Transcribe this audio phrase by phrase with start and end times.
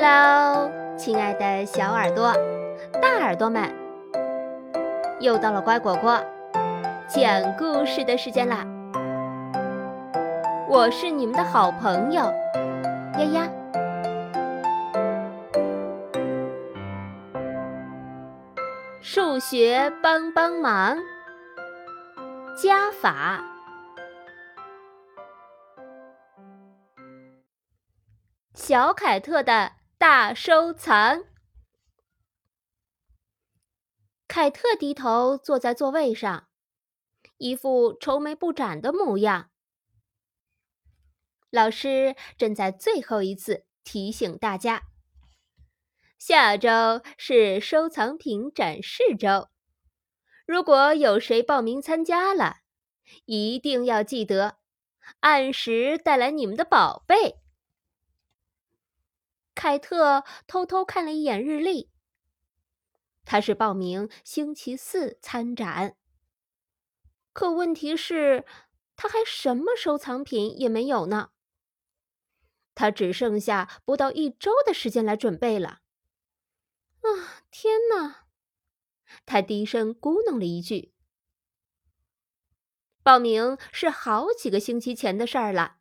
[0.00, 2.32] 喽亲爱的小耳朵、
[3.02, 3.68] 大耳朵们，
[5.18, 6.20] 又到了乖果果
[7.08, 8.64] 讲故事的时间啦！
[10.68, 12.22] 我是你们的好朋友
[13.14, 13.48] 丫丫。
[19.00, 20.96] 数学帮帮忙，
[22.62, 23.40] 加法。
[28.54, 31.24] 小凯特的大收藏。
[34.28, 36.46] 凯特低头坐在座位上，
[37.36, 39.50] 一副愁眉不展的模样。
[41.50, 44.84] 老师正在最后一次提醒大家：
[46.16, 49.48] 下周是收藏品展示周，
[50.46, 52.58] 如果有谁报名参加了，
[53.24, 54.58] 一定要记得
[55.18, 57.40] 按时带来你们的宝贝。
[59.58, 61.90] 凯特偷偷看了一眼日历，
[63.24, 65.96] 他是报名星期四参展。
[67.32, 68.46] 可问题是，
[68.94, 71.30] 他还什么收藏品也没有呢。
[72.76, 75.80] 他只剩下不到一周的时间来准备了。
[77.00, 78.28] 啊，天哪！
[79.26, 80.94] 他低声咕哝了一句。
[83.02, 85.78] 报名是好几个星期前的事儿了。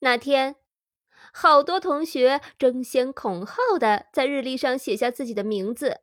[0.00, 0.59] 那天。
[1.32, 6.02] 好多同学争先恐后的在日历上写下自己的名字，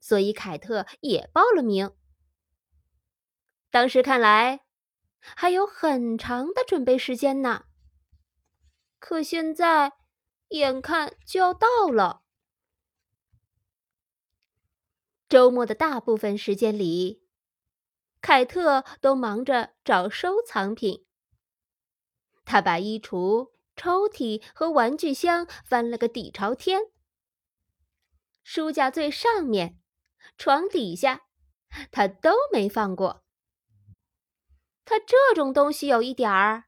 [0.00, 1.92] 所以凯特也报了名。
[3.70, 4.64] 当时看来
[5.18, 7.64] 还有很长的准备时间呢，
[8.98, 9.94] 可现在
[10.48, 12.22] 眼看就要到了。
[15.28, 17.24] 周末的大部分时间里，
[18.20, 21.04] 凯特都忙着找收藏品。
[22.44, 23.55] 他把衣橱。
[23.76, 26.80] 抽屉和玩具箱翻了个底朝天，
[28.42, 29.78] 书架最上面、
[30.38, 31.26] 床底下，
[31.92, 33.22] 他都没放过。
[34.84, 36.64] 他这种东西有一点儿，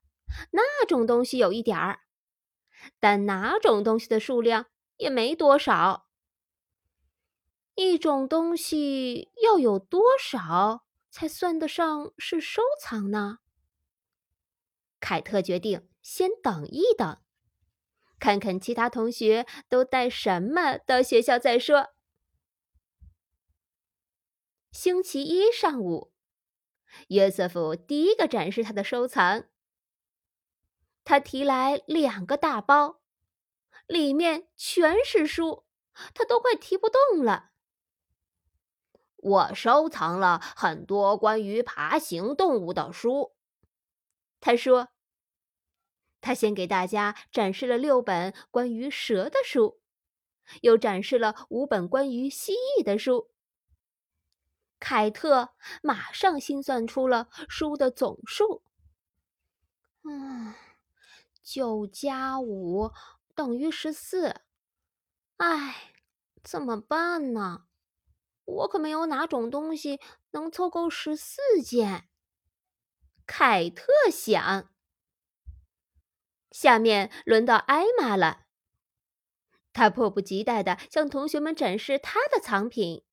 [0.51, 2.01] 那种东西有一点儿，
[3.01, 6.09] 但哪种东西的数量也没多少。
[7.75, 13.39] 一种东西要有多少才算得上是收藏呢？
[14.99, 15.88] 凯特决定。
[16.01, 17.21] 先等一等，
[18.19, 21.89] 看看其他同学都带什么到学校再说。
[24.71, 26.13] 星期一上午，
[27.09, 29.47] 约瑟夫第一个展示他的收藏。
[31.05, 33.01] 他提来两个大包，
[33.87, 35.65] 里面全是书，
[36.15, 37.51] 他都快提不动了。
[39.17, 43.35] 我收藏了很多关于爬行动物的书，
[44.41, 44.91] 他说。
[46.29, 49.81] 他先给大家展示了六本关于蛇的书，
[50.61, 53.31] 又展示了五本关于蜥蜴的书。
[54.79, 58.63] 凯特马上心算出了书的总数。
[60.05, 60.53] 嗯，
[61.43, 62.93] 九加五
[63.35, 64.43] 等于十四。
[65.39, 65.95] 哎，
[66.43, 67.65] 怎么办呢？
[68.45, 69.99] 我可没有哪种东西
[70.33, 72.07] 能凑够十四件。
[73.25, 74.69] 凯特想。
[76.59, 78.47] 下面轮到艾玛了，
[79.73, 83.05] 她迫不及待地向同学们展示她的藏品。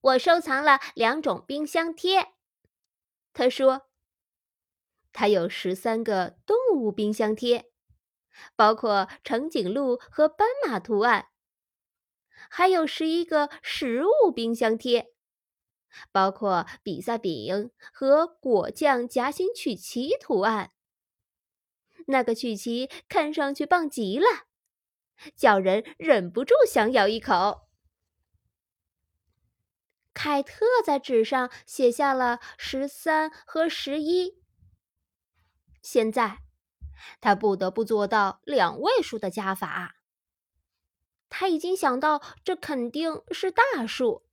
[0.00, 2.34] 我收藏了两种冰箱贴，
[3.32, 3.88] 她说
[5.12, 7.68] ：“她有十三个动物冰箱贴，
[8.54, 11.32] 包括长颈鹿和斑马图案；
[12.48, 15.12] 还有十一个食物冰箱贴，
[16.12, 20.70] 包括比萨饼和果酱夹心曲奇图案。”
[22.08, 24.46] 那个曲奇看上去棒极了，
[25.36, 27.68] 叫人忍不住想咬一口。
[30.14, 34.42] 凯特在纸上写下了十三和十一，
[35.82, 36.38] 现在
[37.20, 39.96] 他不得不做到两位数的加法。
[41.28, 44.26] 他已经想到这肯定是大数。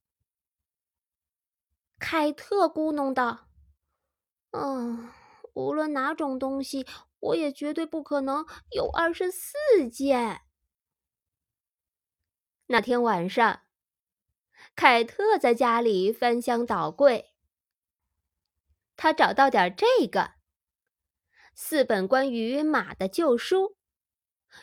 [1.98, 3.48] 凯特咕哝道
[4.52, 5.10] ：“嗯，
[5.52, 6.86] 无论哪种东西。”
[7.20, 10.42] 我也绝对不可能有二十四件。
[12.66, 13.62] 那天晚上，
[14.74, 17.32] 凯特在家里翻箱倒柜，
[18.96, 20.32] 他找到点这个，
[21.54, 23.76] 四本关于马的旧书，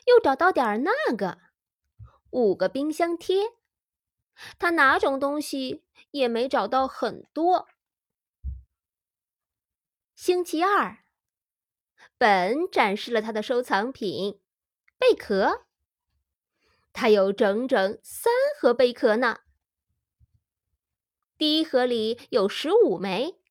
[0.05, 1.39] 又找到点那个，
[2.31, 3.53] 五个冰箱贴，
[4.59, 7.67] 他哪种东西也没找到很多。
[10.15, 11.02] 星期二。
[12.23, 14.39] 本展示了他的收藏品，
[14.97, 15.65] 贝壳。
[16.93, 19.39] 他有整整三盒贝壳呢。
[21.37, 23.41] 第一盒里有十五枚，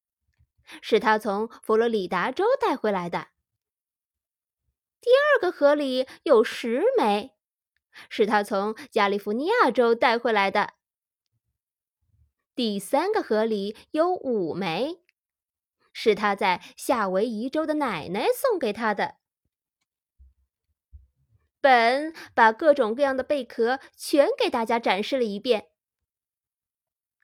[0.81, 3.29] 是他从佛罗里达州带回来的。
[5.03, 7.35] 第二个盒里有十枚，
[8.09, 10.73] 是他从加利福尼亚州带回来的。
[12.55, 15.02] 第三个盒里有五枚，
[15.93, 19.17] 是他在夏威夷州的奶奶送给他的。
[21.61, 25.69] 本把各种各样的贝壳全给大家展示了一遍。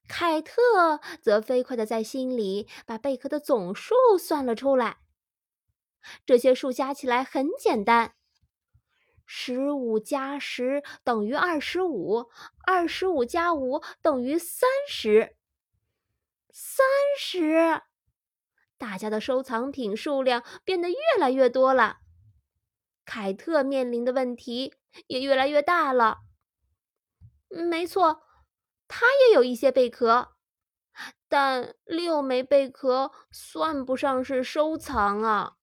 [0.07, 4.99] 凯特则飞快地在心里把贝壳的总数算了出来。
[6.25, 8.15] 这些数加起来很简单：
[9.27, 12.31] 十五加十等于二十五，
[12.65, 15.37] 二十五加五等于三十。
[16.51, 16.87] 三
[17.19, 17.83] 十，
[18.79, 21.99] 大家的收藏品数量变得越来越多了。
[23.05, 24.75] 凯特面临的问题
[25.09, 26.21] 也越来越大了。
[27.49, 28.23] 没错。
[28.91, 30.39] 他也有一些贝壳，
[31.29, 35.59] 但六枚贝壳算不上是收藏啊。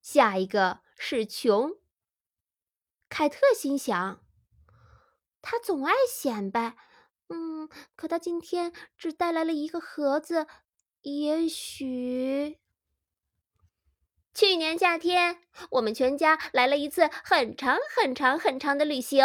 [0.00, 1.72] 下一个是穷。
[3.08, 4.24] 凯特心想，
[5.42, 6.76] 他总爱显摆，
[7.28, 10.46] 嗯，可他今天只带来了一个盒子，
[11.02, 12.58] 也许……
[14.34, 19.24] 去年夏天，我们全家来了一次很长、很长、很长的旅行。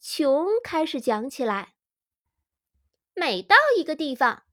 [0.00, 1.74] 琼开始讲起来。
[3.14, 4.44] 每到一个地方，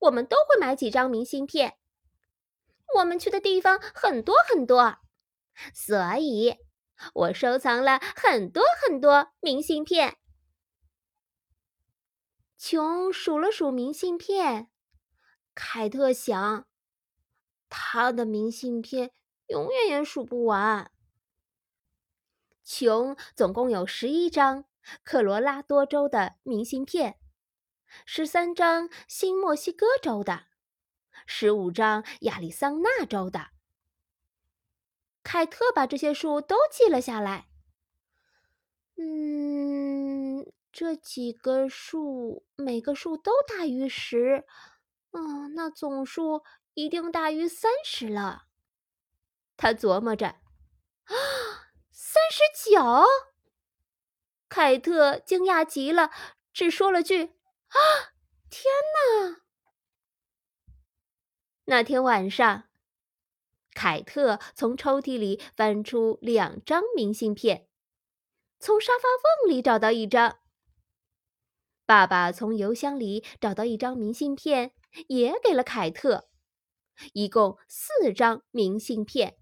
[0.00, 1.78] 我们都会买几张明信片。
[2.96, 4.98] 我们去的地方很多很多，
[5.72, 6.56] 所以
[7.14, 10.18] 我收藏了很多很多明信片。
[12.68, 14.72] 琼数了数明信片，
[15.54, 16.66] 凯特想，
[17.68, 19.12] 他的明信片
[19.46, 20.90] 永远也数不完。
[22.64, 24.64] 琼总共有十一张。
[25.04, 27.20] 科罗拉多州的明信片，
[28.04, 30.46] 十三张新墨西哥州的，
[31.24, 33.50] 十五张亚利桑那州的。
[35.22, 37.46] 凯特把这些数都记了下来。
[38.96, 40.44] 嗯，
[40.78, 44.44] 这几个数每个数都大于十，
[45.12, 46.44] 嗯，那总数
[46.74, 48.42] 一定大于三十了。
[49.56, 50.36] 他琢磨着，啊，
[51.90, 53.06] 三十九。
[54.50, 56.10] 凯特惊讶极了，
[56.52, 57.24] 只说了句
[57.72, 58.12] ：“啊，
[58.50, 59.40] 天哪！”
[61.64, 62.64] 那天晚上，
[63.72, 67.66] 凯特从抽屉里翻出两张明信片，
[68.58, 70.40] 从沙发缝里找到一张。
[71.86, 74.72] 爸爸从邮箱里找到一张明信片，
[75.08, 76.28] 也给了凯特，
[77.14, 79.38] 一共四张明信片。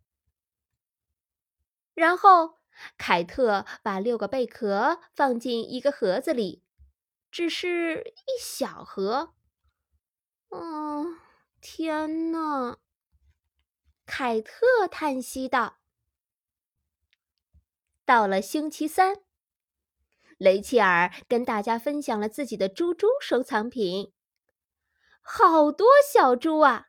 [1.94, 2.62] 然后。
[2.98, 6.64] 凯特把六个贝壳放进一个盒子里，
[7.30, 9.32] 只是一小盒。
[10.48, 11.16] 嗯，
[11.60, 12.78] 天哪！
[14.04, 15.76] 凯特叹息道。
[18.04, 19.22] 到了星期三，
[20.44, 24.12] 雷切尔跟大家分享了自己的猪猪收藏品。
[25.22, 26.88] 好多小猪啊，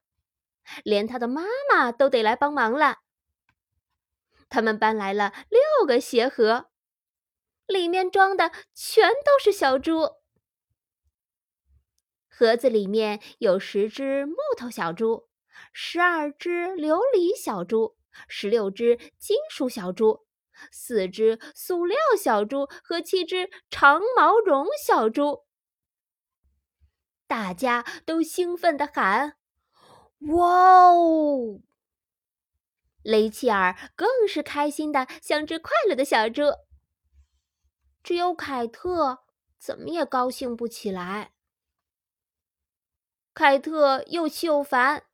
[0.84, 2.98] 连他的妈妈都得来帮忙了。
[4.50, 6.70] 他们搬来了六个鞋盒，
[7.66, 10.18] 里面装的全都是小猪。
[12.28, 15.30] 盒子里面有十只木头小猪，
[15.72, 17.96] 十二只琉璃小猪，
[18.28, 20.25] 十六只金属小猪，
[20.72, 25.46] 四只塑料小猪和七只长毛绒小猪。
[27.28, 29.38] 大家都兴奋地喊
[30.34, 31.60] ：“哇哦！”
[33.04, 36.44] 雷切尔更是开心的像只快乐的小猪。
[38.02, 39.24] 只有凯特
[39.58, 41.34] 怎么也高兴不起来。
[43.34, 45.08] 凯特又气又烦。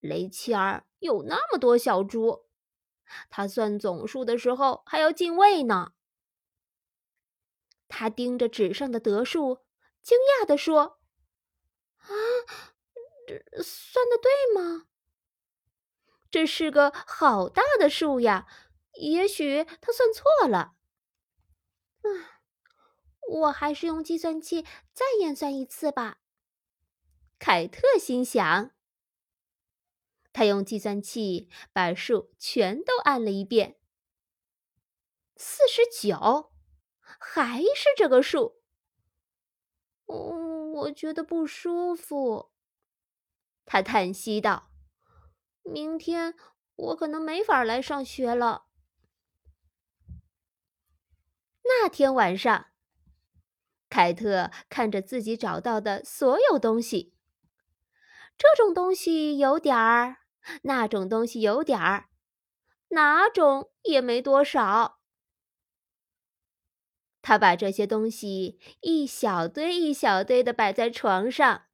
[0.00, 2.46] 雷切尔有那么多小猪，
[3.28, 5.92] 他算总数的时候还要进位呢。
[7.88, 9.60] 他盯着纸上的得数，
[10.02, 11.00] 惊讶地说
[11.98, 12.08] ：“啊，
[13.26, 14.86] 这算的对吗？”
[16.30, 18.46] 这是个好大的数呀！
[18.94, 20.74] 也许他算错了。
[22.02, 22.24] 嗯，
[23.28, 26.18] 我还是用计算器再验算一次吧。
[27.38, 28.72] 凯特心想。
[30.32, 33.78] 他用计算器把数全都按了一遍。
[35.36, 36.52] 四十九，
[37.18, 38.62] 还是这个数。
[40.06, 42.52] 嗯，我觉得不舒服。
[43.64, 44.70] 他叹息道。
[45.62, 46.34] 明天
[46.74, 48.66] 我可能没法来上学了。”
[51.62, 52.72] 那天晚上，
[53.88, 57.14] 凯特看着自己找到的所有东西，
[58.36, 60.16] 这种东西有点儿，
[60.62, 62.08] 那种东西有点儿，
[62.88, 65.00] 哪种也没多少。
[67.22, 71.66] 他把这些东西一小堆一小堆的摆在床上。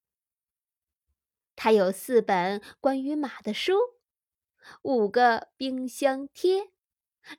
[1.55, 3.75] 他有四本关于马的书，
[4.83, 6.73] 五个冰箱贴，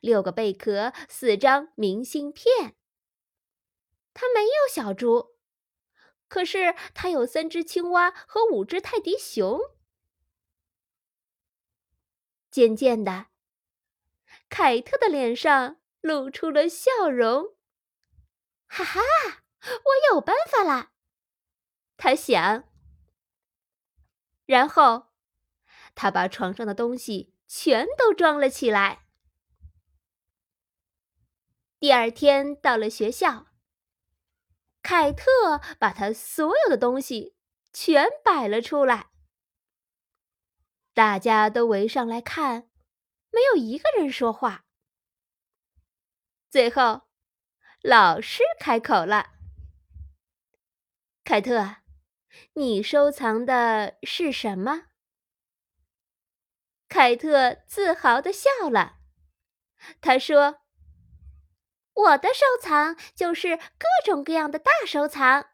[0.00, 2.74] 六个贝壳，四张明信片。
[4.14, 5.36] 他没有小猪，
[6.26, 9.60] 可是他有三只青蛙和五只泰迪熊。
[12.50, 13.26] 渐渐的，
[14.48, 17.56] 凯特的脸上露出了笑容。
[18.66, 19.00] 哈哈，
[19.60, 20.92] 我有办法啦！
[21.96, 22.64] 他想。
[24.46, 25.08] 然后，
[25.94, 29.06] 他把床上的东西全都装了起来。
[31.78, 33.46] 第二天到了学校，
[34.82, 37.36] 凯特把他所有的东西
[37.72, 39.10] 全摆了出来。
[40.98, 42.68] 大家都围上来看，
[43.30, 44.64] 没有一个人说话。
[46.50, 47.02] 最后。
[47.80, 49.30] 老师开口了
[51.22, 51.76] ：“凯特，
[52.54, 54.86] 你收藏的是什么？”
[56.90, 58.96] 凯特自豪的笑了。
[60.00, 60.62] 他说
[61.94, 65.50] ：“我的收藏就是各种各样的大收藏。